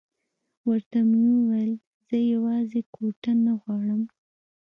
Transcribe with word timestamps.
ورته 0.69 0.99
مې 1.09 1.21
وویل 1.35 1.73
زه 2.07 2.17
یوازې 2.33 2.81
کوټه 2.93 3.31
نه 3.45 3.53
غواړم. 3.61 4.01